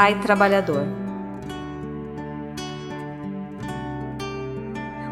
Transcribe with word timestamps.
pai 0.00 0.14
trabalhador. 0.14 0.86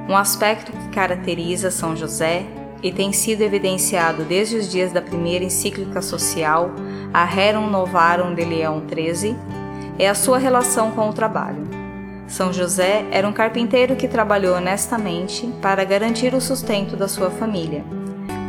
Um 0.08 0.16
aspecto 0.16 0.72
que 0.72 0.88
caracteriza 0.88 1.70
São 1.70 1.94
José 1.94 2.46
e 2.82 2.90
tem 2.90 3.12
sido 3.12 3.42
evidenciado 3.42 4.24
desde 4.24 4.56
os 4.56 4.66
dias 4.66 4.90
da 4.90 5.02
primeira 5.02 5.44
encíclica 5.44 6.00
social, 6.00 6.70
a 7.12 7.22
Rerum 7.26 7.68
Novarum 7.68 8.34
de 8.34 8.46
Leão 8.46 8.82
XIII, 8.88 9.36
é 9.98 10.08
a 10.08 10.14
sua 10.14 10.38
relação 10.38 10.92
com 10.92 11.10
o 11.10 11.12
trabalho. 11.12 11.68
São 12.26 12.50
José 12.50 13.04
era 13.10 13.28
um 13.28 13.32
carpinteiro 13.32 13.94
que 13.94 14.08
trabalhou 14.08 14.56
honestamente 14.56 15.46
para 15.60 15.84
garantir 15.84 16.32
o 16.32 16.40
sustento 16.40 16.96
da 16.96 17.08
sua 17.08 17.28
família. 17.28 17.84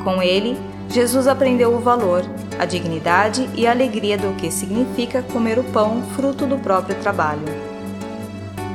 Com 0.04 0.22
ele, 0.22 0.58
Jesus 0.90 1.28
aprendeu 1.28 1.74
o 1.74 1.80
valor, 1.80 2.24
a 2.58 2.66
dignidade 2.66 3.48
e 3.56 3.68
a 3.68 3.72
alegria 3.72 4.18
do 4.18 4.36
que 4.36 4.50
significa 4.50 5.22
comer 5.22 5.60
o 5.60 5.64
pão 5.64 6.02
fruto 6.16 6.46
do 6.46 6.58
próprio 6.58 6.96
trabalho. 6.96 7.70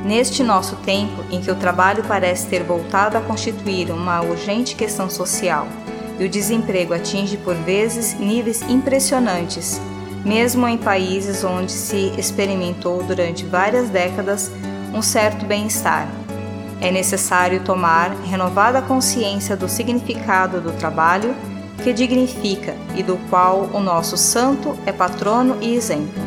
Neste 0.05 0.43
nosso 0.43 0.75
tempo, 0.77 1.23
em 1.31 1.41
que 1.41 1.49
o 1.49 1.55
trabalho 1.55 2.03
parece 2.07 2.47
ter 2.47 2.63
voltado 2.63 3.17
a 3.17 3.21
constituir 3.21 3.89
uma 3.91 4.21
urgente 4.21 4.75
questão 4.75 5.09
social 5.09 5.67
e 6.19 6.25
o 6.25 6.29
desemprego 6.29 6.93
atinge 6.93 7.37
por 7.37 7.55
vezes 7.55 8.13
níveis 8.19 8.61
impressionantes, 8.61 9.81
mesmo 10.23 10.67
em 10.67 10.77
países 10.77 11.43
onde 11.43 11.71
se 11.71 12.13
experimentou 12.17 13.03
durante 13.03 13.45
várias 13.45 13.89
décadas 13.89 14.51
um 14.93 15.01
certo 15.01 15.45
bem-estar. 15.45 16.07
É 16.81 16.91
necessário 16.91 17.61
tomar 17.61 18.11
renovada 18.23 18.81
consciência 18.81 19.55
do 19.55 19.69
significado 19.69 20.59
do 20.59 20.71
trabalho 20.73 21.35
que 21.83 21.93
dignifica 21.93 22.75
e 22.95 23.03
do 23.03 23.17
qual 23.29 23.69
o 23.73 23.79
nosso 23.79 24.17
santo 24.17 24.77
é 24.85 24.91
patrono 24.91 25.57
e 25.61 25.75
exemplo. 25.75 26.23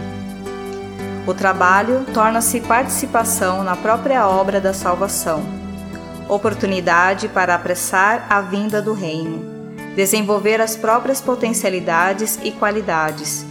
O 1.27 1.35
trabalho 1.35 2.07
torna-se 2.15 2.61
participação 2.61 3.63
na 3.63 3.77
própria 3.77 4.27
obra 4.27 4.61
da 4.61 4.73
salvação, 4.73 5.43
oportunidade 6.29 7.29
para 7.29 7.55
apressar 7.55 8.27
a 8.31 8.41
vinda 8.41 8.81
do 8.81 8.95
Reino, 8.95 9.75
desenvolver 9.95 10.61
as 10.61 10.77
próprias 10.77 11.21
potencialidades 11.21 12.39
e 12.43 12.51
qualidades, 12.51 13.45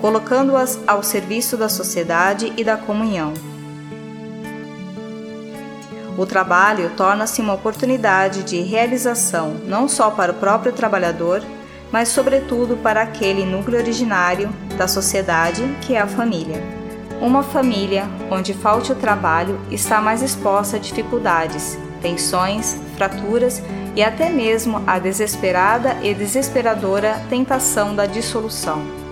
colocando-as 0.00 0.78
ao 0.86 1.02
serviço 1.02 1.56
da 1.56 1.68
sociedade 1.68 2.52
e 2.56 2.62
da 2.62 2.76
comunhão. 2.76 3.32
O 6.18 6.24
trabalho 6.24 6.90
torna-se 6.96 7.42
uma 7.42 7.52
oportunidade 7.52 8.42
de 8.42 8.62
realização 8.62 9.56
não 9.66 9.86
só 9.86 10.10
para 10.10 10.32
o 10.32 10.36
próprio 10.36 10.72
trabalhador, 10.72 11.42
mas 11.92 12.08
sobretudo 12.08 12.76
para 12.76 13.02
aquele 13.02 13.44
núcleo 13.44 13.78
originário 13.78 14.48
da 14.76 14.88
sociedade 14.88 15.62
que 15.82 15.94
é 15.94 16.00
a 16.00 16.06
família. 16.06 16.62
Uma 17.20 17.42
família 17.42 18.08
onde 18.30 18.54
falte 18.54 18.92
o 18.92 18.96
trabalho 18.96 19.60
está 19.70 20.00
mais 20.00 20.22
exposta 20.22 20.76
a 20.76 20.80
dificuldades, 20.80 21.78
tensões, 22.00 22.76
fraturas 22.96 23.62
e 23.94 24.02
até 24.02 24.30
mesmo 24.30 24.82
a 24.86 24.98
desesperada 24.98 25.96
e 26.02 26.14
desesperadora 26.14 27.20
tentação 27.28 27.94
da 27.94 28.06
dissolução. 28.06 29.05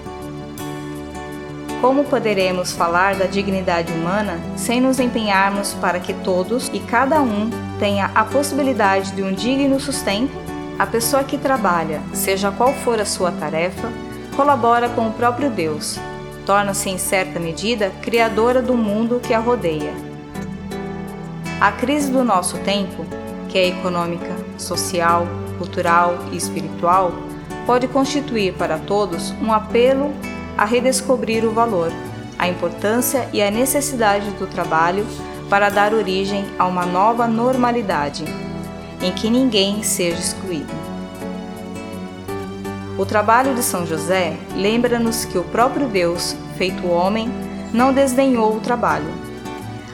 Como 1.84 2.04
poderemos 2.04 2.72
falar 2.72 3.14
da 3.14 3.26
dignidade 3.26 3.92
humana 3.92 4.40
sem 4.56 4.80
nos 4.80 4.98
empenharmos 4.98 5.74
para 5.74 6.00
que 6.00 6.14
todos 6.14 6.70
e 6.72 6.80
cada 6.80 7.20
um 7.20 7.50
tenha 7.78 8.10
a 8.14 8.24
possibilidade 8.24 9.12
de 9.12 9.22
um 9.22 9.34
digno 9.34 9.78
sustento? 9.78 10.32
A 10.78 10.86
pessoa 10.86 11.22
que 11.22 11.36
trabalha, 11.36 12.00
seja 12.14 12.50
qual 12.50 12.72
for 12.72 12.98
a 12.98 13.04
sua 13.04 13.30
tarefa, 13.30 13.92
colabora 14.34 14.88
com 14.88 15.08
o 15.08 15.12
próprio 15.12 15.50
Deus, 15.50 16.00
torna-se 16.46 16.88
em 16.88 16.96
certa 16.96 17.38
medida 17.38 17.92
criadora 18.00 18.62
do 18.62 18.74
mundo 18.74 19.20
que 19.20 19.34
a 19.34 19.38
rodeia. 19.38 19.92
A 21.60 21.70
crise 21.70 22.10
do 22.10 22.24
nosso 22.24 22.56
tempo, 22.60 23.04
que 23.50 23.58
é 23.58 23.68
econômica, 23.68 24.34
social, 24.56 25.28
cultural 25.58 26.16
e 26.32 26.36
espiritual, 26.38 27.12
pode 27.66 27.86
constituir 27.88 28.54
para 28.54 28.78
todos 28.78 29.32
um 29.32 29.52
apelo 29.52 30.14
a 30.56 30.64
redescobrir 30.64 31.44
o 31.44 31.52
valor, 31.52 31.92
a 32.38 32.48
importância 32.48 33.28
e 33.32 33.42
a 33.42 33.50
necessidade 33.50 34.30
do 34.32 34.46
trabalho 34.46 35.06
para 35.48 35.68
dar 35.68 35.92
origem 35.92 36.44
a 36.58 36.66
uma 36.66 36.86
nova 36.86 37.26
normalidade, 37.26 38.24
em 39.00 39.12
que 39.12 39.30
ninguém 39.30 39.82
seja 39.82 40.18
excluído. 40.18 40.72
O 42.96 43.04
trabalho 43.04 43.54
de 43.54 43.62
São 43.62 43.84
José 43.84 44.36
lembra-nos 44.54 45.24
que 45.24 45.36
o 45.36 45.44
próprio 45.44 45.88
Deus, 45.88 46.36
feito 46.56 46.86
homem, 46.86 47.28
não 47.72 47.92
desdenhou 47.92 48.56
o 48.56 48.60
trabalho. 48.60 49.12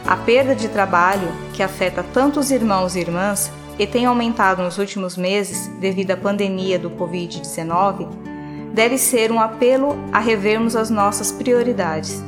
A 0.07 0.17
perda 0.17 0.55
de 0.55 0.69
trabalho, 0.69 1.29
que 1.55 1.63
afeta 1.63 2.03
tantos 2.03 2.51
irmãos 2.51 2.95
e 2.95 3.01
irmãs 3.01 3.51
e 3.79 3.87
tem 3.87 4.05
aumentado 4.05 4.63
nos 4.63 4.77
últimos 4.77 5.17
meses 5.17 5.69
devido 5.81 6.11
à 6.11 6.17
pandemia 6.17 6.79
do 6.79 6.91
Covid-19, 6.91 8.30
deve 8.73 8.99
ser 8.99 9.33
um 9.33 9.41
apelo 9.41 9.97
a 10.13 10.19
revermos 10.19 10.77
as 10.77 10.91
nossas 10.91 11.33
prioridades. 11.33 12.23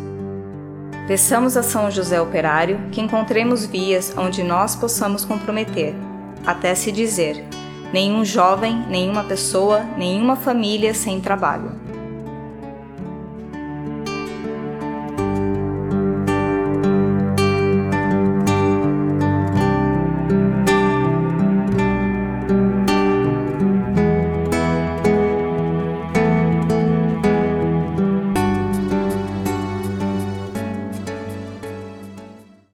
Peçamos 1.06 1.56
a 1.56 1.62
São 1.62 1.90
José 1.90 2.20
Operário 2.20 2.78
que 2.92 3.00
encontremos 3.00 3.66
vias 3.66 4.14
onde 4.16 4.42
nós 4.42 4.76
possamos 4.76 5.24
comprometer, 5.24 5.94
até 6.46 6.74
se 6.74 6.92
dizer: 6.92 7.44
nenhum 7.92 8.24
jovem, 8.24 8.84
nenhuma 8.88 9.24
pessoa, 9.24 9.80
nenhuma 9.96 10.36
família 10.36 10.94
sem 10.94 11.20
trabalho. 11.20 11.81